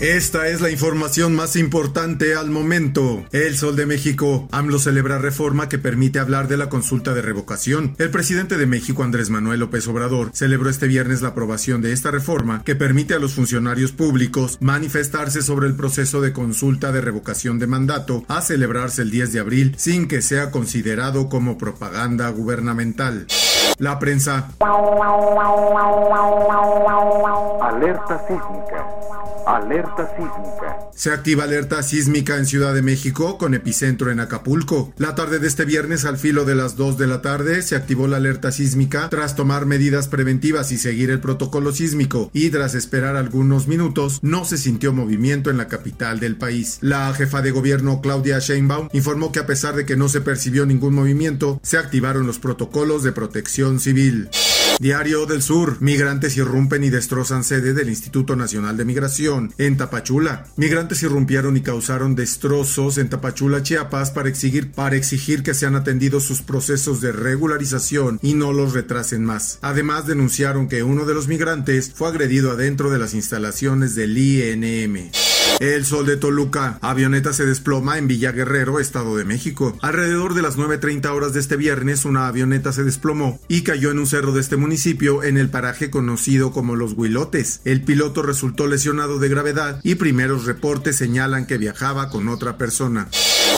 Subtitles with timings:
[0.00, 3.24] Esta es la información más importante al momento.
[3.32, 4.46] El Sol de México.
[4.52, 7.94] AMLO celebra reforma que permite hablar de la consulta de revocación.
[7.96, 12.10] El presidente de México, Andrés Manuel López Obrador, celebró este viernes la aprobación de esta
[12.10, 17.58] reforma que permite a los funcionarios públicos manifestarse sobre el proceso de consulta de revocación
[17.58, 23.26] de mandato a celebrarse el 10 de abril sin que sea considerado como propaganda gubernamental.
[23.78, 24.48] La prensa.
[27.60, 28.86] Alerta sísmica.
[29.46, 30.78] Alerta sísmica.
[30.94, 34.92] Se activa alerta sísmica en Ciudad de México con epicentro en Acapulco.
[34.96, 38.08] La tarde de este viernes al filo de las 2 de la tarde se activó
[38.08, 43.14] la alerta sísmica tras tomar medidas preventivas y seguir el protocolo sísmico y tras esperar
[43.16, 46.78] algunos minutos no se sintió movimiento en la capital del país.
[46.80, 50.66] La jefa de gobierno Claudia Sheinbaum informó que a pesar de que no se percibió
[50.66, 54.28] ningún movimiento, se activaron los protocolos de protección civil.
[54.78, 55.78] Diario del Sur.
[55.80, 60.44] Migrantes irrumpen y destrozan sede del Instituto Nacional de Migración en Tapachula.
[60.56, 66.24] Migrantes irrumpieron y causaron destrozos en Tapachula, Chiapas, para exigir, para exigir que sean atendidos
[66.24, 69.58] sus procesos de regularización y no los retrasen más.
[69.62, 75.10] Además, denunciaron que uno de los migrantes fue agredido adentro de las instalaciones del INM.
[75.60, 76.78] El sol de Toluca.
[76.82, 79.76] Avioneta se desploma en Villa Guerrero, Estado de México.
[79.80, 83.98] Alrededor de las 9.30 horas de este viernes, una avioneta se desplomó y cayó en
[83.98, 87.60] un cerro de este municipio en el paraje conocido como Los Huilotes.
[87.64, 93.08] El piloto resultó lesionado de gravedad y primeros reportes señalan que viajaba con otra persona.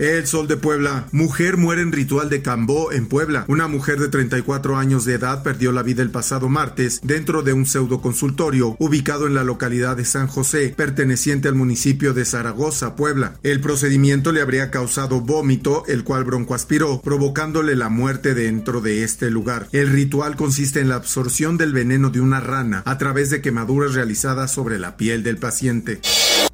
[0.00, 1.06] El Sol de Puebla.
[1.12, 3.44] Mujer muere en ritual de Cambó en Puebla.
[3.48, 7.52] Una mujer de 34 años de edad perdió la vida el pasado martes dentro de
[7.52, 12.96] un pseudo consultorio ubicado en la localidad de San José, perteneciente al municipio de Zaragoza,
[12.96, 13.34] Puebla.
[13.42, 19.30] El procedimiento le habría causado vómito, el cual broncoaspiró, provocándole la muerte dentro de este
[19.30, 19.68] lugar.
[19.72, 23.92] El ritual consiste en la absorción del veneno de una rana a través de quemaduras
[23.92, 26.00] realizadas sobre la piel del paciente.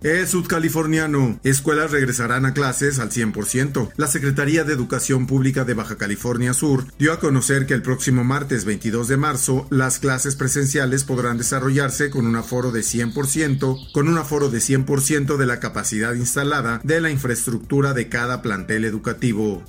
[0.03, 1.41] El sudcaliforniano.
[1.43, 3.93] Escuelas regresarán a clases al 100%.
[3.97, 8.23] La Secretaría de Educación Pública de Baja California Sur dio a conocer que el próximo
[8.23, 14.09] martes 22 de marzo las clases presenciales podrán desarrollarse con un aforo de 100%, con
[14.09, 19.65] un aforo de 100% de la capacidad instalada de la infraestructura de cada plantel educativo.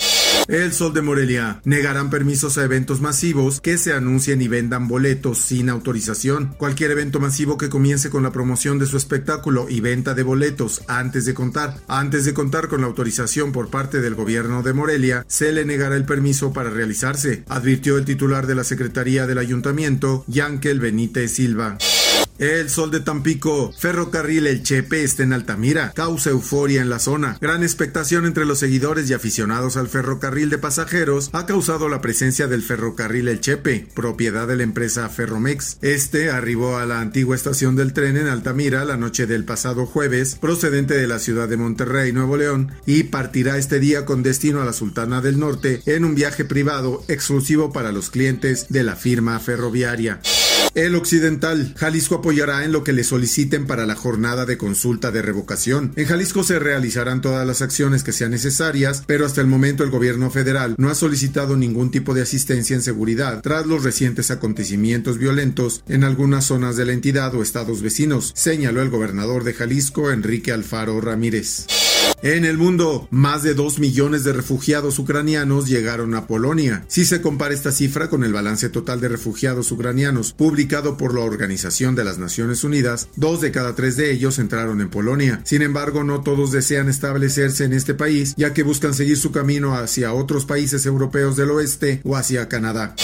[0.48, 1.62] El Sol de Morelia.
[1.66, 6.56] Negarán permisos a eventos masivos que se anuncien y vendan boletos sin autorización.
[6.58, 10.84] Cualquier evento masivo que comience con la promoción de su espectáculo y venta de boletos
[10.88, 15.26] antes de contar, antes de contar con la autorización por parte del gobierno de Morelia,
[15.28, 20.24] se le negará el permiso para realizarse, advirtió el titular de la Secretaría del Ayuntamiento,
[20.28, 21.78] Yankel Benítez Silva.
[22.40, 27.36] El sol de Tampico, ferrocarril El Chepe está en Altamira, causa euforia en la zona.
[27.42, 32.46] Gran expectación entre los seguidores y aficionados al ferrocarril de pasajeros ha causado la presencia
[32.46, 35.78] del ferrocarril El Chepe, propiedad de la empresa Ferromex.
[35.82, 40.36] Este arribó a la antigua estación del tren en Altamira la noche del pasado jueves,
[40.36, 44.66] procedente de la ciudad de Monterrey, Nuevo León, y partirá este día con destino a
[44.66, 49.40] la Sultana del Norte en un viaje privado exclusivo para los clientes de la firma
[49.40, 50.20] ferroviaria.
[50.78, 51.74] El Occidental.
[51.76, 55.92] Jalisco apoyará en lo que le soliciten para la jornada de consulta de revocación.
[55.96, 59.90] En Jalisco se realizarán todas las acciones que sean necesarias, pero hasta el momento el
[59.90, 65.18] gobierno federal no ha solicitado ningún tipo de asistencia en seguridad tras los recientes acontecimientos
[65.18, 70.12] violentos en algunas zonas de la entidad o estados vecinos, señaló el gobernador de Jalisco,
[70.12, 71.66] Enrique Alfaro Ramírez.
[72.24, 76.84] En el mundo, más de 2 millones de refugiados ucranianos llegaron a Polonia.
[76.88, 81.22] Si se compara esta cifra con el balance total de refugiados ucranianos publicado por la
[81.22, 85.42] Organización de las Naciones Unidas, dos de cada tres de ellos entraron en Polonia.
[85.44, 89.76] Sin embargo, no todos desean establecerse en este país, ya que buscan seguir su camino
[89.76, 92.96] hacia otros países europeos del oeste o hacia Canadá.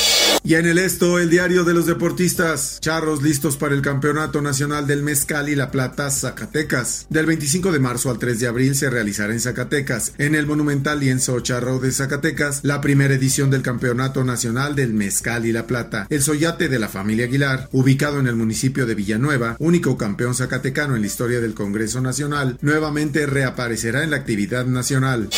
[0.45, 2.81] Y en el esto, el diario de los deportistas.
[2.81, 7.07] Charros listos para el Campeonato Nacional del Mezcal y la Plata Zacatecas.
[7.09, 10.99] Del 25 de marzo al 3 de abril se realizará en Zacatecas, en el monumental
[10.99, 16.07] lienzo Charro de Zacatecas, la primera edición del Campeonato Nacional del Mezcal y la Plata.
[16.09, 20.97] El Soyate de la familia Aguilar, ubicado en el municipio de Villanueva, único campeón zacatecano
[20.97, 25.29] en la historia del Congreso Nacional, nuevamente reaparecerá en la actividad nacional.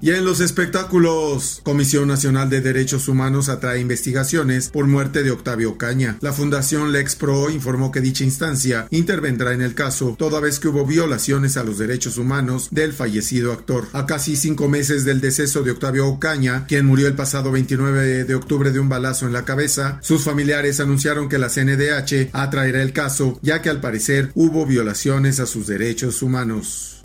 [0.00, 5.76] Y en los espectáculos, Comisión Nacional de Derechos Humanos atrae investigaciones por muerte de Octavio
[5.76, 6.16] Caña.
[6.20, 10.68] La Fundación Lex Pro informó que dicha instancia intervendrá en el caso, toda vez que
[10.68, 13.88] hubo violaciones a los derechos humanos del fallecido actor.
[13.92, 18.34] A casi cinco meses del deceso de Octavio Ocaña, quien murió el pasado 29 de
[18.34, 22.92] octubre de un balazo en la cabeza, sus familiares anunciaron que la CNDH atraerá el
[22.92, 27.00] caso, ya que al parecer hubo violaciones a sus derechos humanos.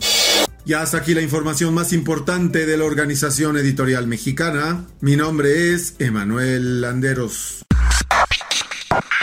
[0.64, 4.86] Y hasta aquí la información más importante de la Organización Editorial Mexicana.
[5.00, 7.64] Mi nombre es Emanuel Landeros.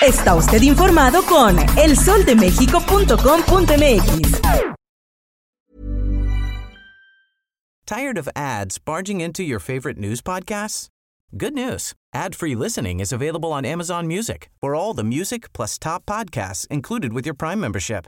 [0.02, 4.42] Está usted informado con elsoldemexico.com.mx.
[7.86, 10.90] Tired of ads barging into your favorite news podcasts?
[11.36, 11.94] Good news.
[12.14, 14.50] Ad-free listening is available on Amazon Music.
[14.62, 18.08] For all the music plus top podcasts included with your Prime membership.